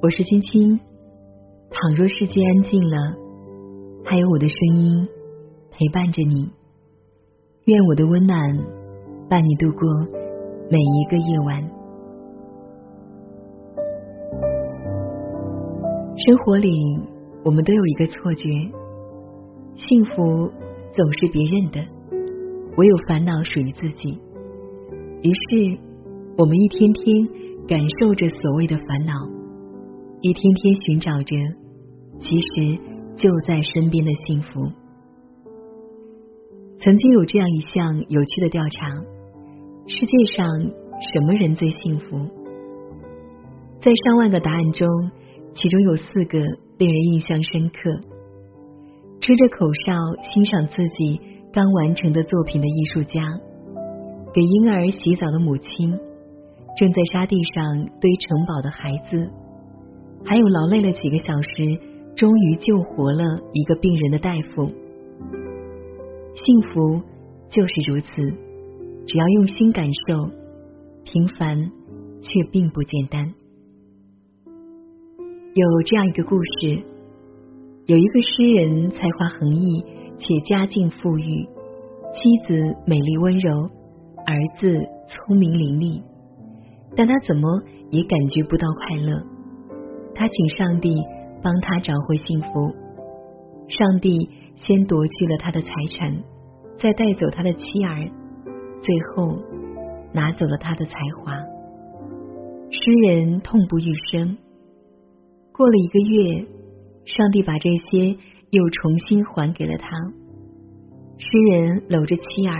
[0.00, 0.78] 我是青青。
[1.70, 2.96] 倘若世界安静了，
[4.04, 5.08] 还有我的声音
[5.72, 6.48] 陪伴着你。
[7.64, 8.38] 愿我的温暖
[9.28, 9.80] 伴你度过
[10.70, 11.60] 每一个夜晚。
[16.16, 16.70] 生活里，
[17.44, 18.48] 我们都有一个错觉：
[19.74, 20.48] 幸福
[20.92, 21.80] 总是别人的，
[22.76, 24.10] 唯有烦恼属于自己。
[25.22, 25.76] 于是，
[26.36, 27.28] 我们一天天
[27.66, 29.12] 感受着所谓的烦恼，
[30.20, 31.36] 一天天寻找着
[32.18, 32.82] 其实
[33.14, 34.48] 就在身边的幸福。
[36.80, 38.88] 曾经有这样一项有趣的调查：
[39.86, 40.44] 世界上
[41.12, 42.18] 什么人最幸福？
[43.80, 44.88] 在上万个答案中，
[45.52, 46.40] 其中有四个
[46.78, 48.00] 令人印象深刻：
[49.20, 49.92] 吹着口哨
[50.30, 51.20] 欣赏自己
[51.52, 53.22] 刚完成的作品的艺术家。
[54.34, 55.96] 给婴儿洗澡的母亲，
[56.76, 59.30] 正在沙地上堆城堡的孩子，
[60.24, 61.78] 还有劳累了几个小时，
[62.14, 64.66] 终于救活了一个病人的大夫。
[66.34, 67.02] 幸福
[67.48, 68.08] 就是如此，
[69.06, 70.30] 只要用心感受，
[71.04, 71.70] 平凡
[72.20, 73.32] 却并不简单。
[75.54, 76.82] 有这样一个故事，
[77.86, 79.82] 有一个诗人才华横溢，
[80.18, 81.44] 且家境富裕，
[82.12, 82.54] 妻子
[82.86, 83.68] 美丽温柔。
[84.26, 84.68] 儿子
[85.08, 86.02] 聪明伶俐，
[86.94, 87.48] 但他怎么
[87.90, 89.24] 也感觉不到快乐。
[90.18, 90.92] 他请上帝
[91.40, 92.48] 帮他找回幸福。
[93.68, 96.12] 上帝先夺去了他的财产，
[96.76, 98.10] 再带走他的妻儿，
[98.82, 99.38] 最后
[100.12, 101.32] 拿走了他的才华。
[102.70, 104.36] 诗人痛不欲生。
[105.52, 106.46] 过了一个月，
[107.04, 108.16] 上帝把这些
[108.50, 109.88] 又重新还给了他。
[111.16, 112.54] 诗人搂着妻儿。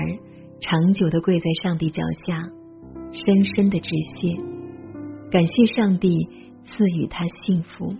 [0.60, 2.36] 长久的跪在上帝脚下，
[3.12, 4.34] 深深的致谢，
[5.30, 6.28] 感谢上帝
[6.70, 7.94] 赐予他幸福。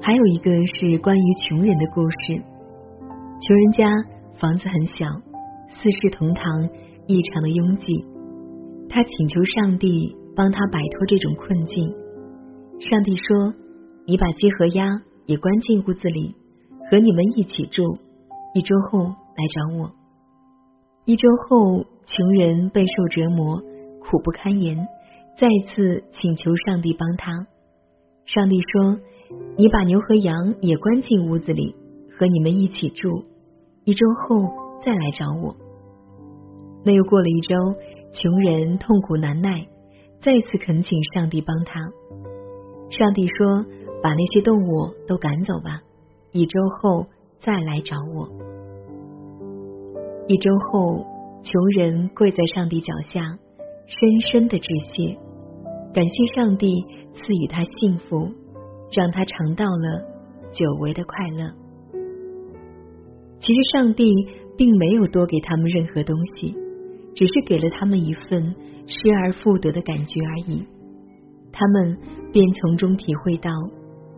[0.00, 2.42] 还有一个是关于穷人的故事，
[3.40, 3.86] 穷人家
[4.38, 5.06] 房子很小，
[5.68, 6.44] 四世同堂，
[7.06, 7.86] 异常的拥挤。
[8.88, 11.94] 他请求上帝帮他摆脱这种困境。
[12.80, 13.54] 上帝说
[14.06, 16.34] ：“你把鸡和鸭也关进屋子里，
[16.90, 17.98] 和你们一起住，
[18.54, 19.92] 一周后。”来找我。
[21.04, 23.56] 一周后，穷人备受折磨，
[24.00, 24.76] 苦不堪言，
[25.38, 27.46] 再次请求上帝帮他。
[28.24, 28.98] 上帝说
[29.56, 31.76] ：“你把牛和羊也关进屋子里，
[32.18, 33.24] 和你们一起住。
[33.84, 34.34] 一周后
[34.84, 35.54] 再来找我。”
[36.84, 37.54] 那又过了一周，
[38.12, 39.68] 穷人痛苦难耐，
[40.20, 41.80] 再次恳请上帝帮他。
[42.90, 43.64] 上帝说
[44.02, 45.82] ：“把那些动物都赶走吧。
[46.32, 47.06] 一周后
[47.40, 48.28] 再来找我。”
[50.26, 51.06] 一周后，
[51.44, 53.38] 穷人跪在上帝脚下，
[53.86, 55.16] 深深的致谢，
[55.94, 56.70] 感谢上帝
[57.12, 58.30] 赐予他幸福，
[58.92, 60.02] 让他尝到了
[60.52, 61.50] 久违的快乐。
[63.40, 64.12] 其实，上帝
[64.56, 66.54] 并没有多给他们任何东西，
[67.14, 68.54] 只是给了他们一份
[68.86, 70.66] 失而复得的感觉而已。
[71.52, 71.96] 他们
[72.32, 73.50] 便从中体会到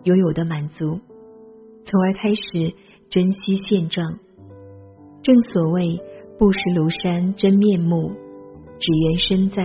[0.04, 0.98] 拥有的满足，
[1.84, 2.74] 从而开始
[3.08, 4.18] 珍惜现状。
[5.22, 6.00] 正所谓
[6.38, 8.10] 不识庐山真面目，
[8.78, 9.62] 只缘身在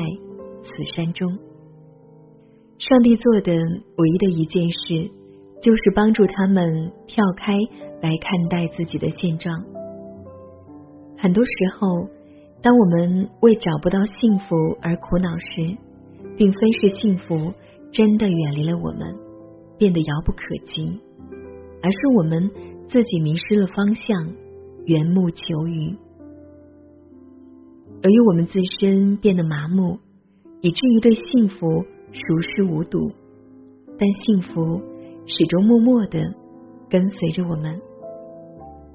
[0.62, 1.45] 此山中。
[2.78, 5.12] 上帝做的唯一的一件事，
[5.62, 7.54] 就是帮助他们跳开
[8.02, 9.64] 来看待自己的现状。
[11.18, 12.10] 很多时候，
[12.62, 15.78] 当我们为找不到幸福而苦恼时，
[16.38, 17.54] 并非是幸福
[17.92, 19.16] 真的远离了我们，
[19.78, 21.00] 变得遥不可及，
[21.82, 22.52] 而是我们
[22.90, 24.34] 自己迷失了方向。
[24.88, 25.98] 缘木求鱼，
[28.04, 29.98] 由于我们自身变得麻木，
[30.62, 31.84] 以至于对幸福
[32.16, 33.12] 熟视无睹。
[33.98, 34.82] 但幸福
[35.26, 36.20] 始终默默的
[36.90, 37.80] 跟随着我们。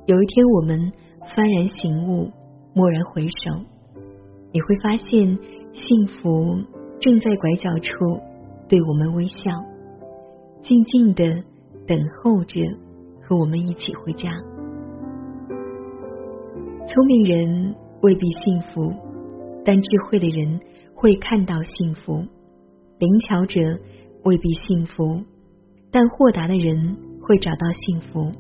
[0.07, 0.93] 有一天，我们
[1.23, 2.31] 幡然醒悟，
[2.75, 3.65] 蓦然回首，
[4.53, 5.39] 你会发现，
[5.73, 6.53] 幸福
[7.01, 8.21] 正在拐角处
[8.69, 9.51] 对我们微笑，
[10.63, 11.25] 静静的
[11.87, 12.61] 等候着
[13.23, 14.31] 和我们一起回家。
[16.87, 18.93] 聪明人未必幸福，
[19.65, 20.61] 但智慧的人
[20.95, 22.25] 会看到幸福；
[23.01, 23.59] 灵巧者
[24.25, 25.25] 未必幸福，
[25.91, 28.31] 但豁达的人会找到幸福。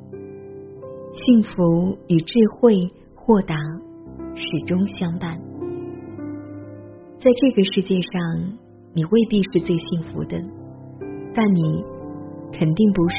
[1.15, 3.57] 幸福与智慧、豁达
[4.35, 5.41] 始终相伴。
[7.19, 8.59] 在这个世界上，
[8.93, 10.39] 你未必是最幸福的，
[11.35, 11.83] 但你
[12.53, 13.17] 肯定不是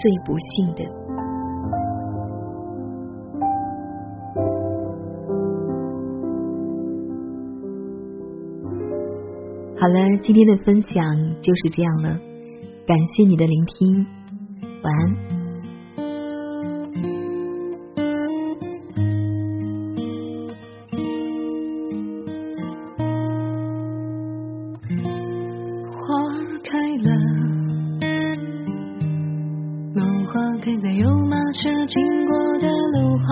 [0.00, 1.13] 最不幸的。
[9.84, 11.04] 好了，今天的分享
[11.42, 12.18] 就是这样了，
[12.86, 14.06] 感谢你的聆听，
[14.82, 15.14] 晚安。
[30.62, 33.28] 开在有马车经过的路旁，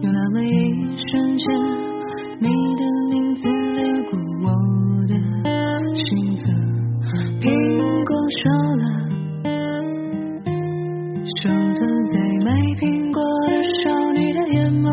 [0.00, 1.46] 有那么一瞬间，
[11.46, 12.50] 手藏在卖
[12.82, 14.90] 苹果的少女的眼眸，